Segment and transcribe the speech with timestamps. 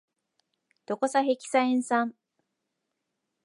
[0.87, 2.15] ドコサヘキサエン酸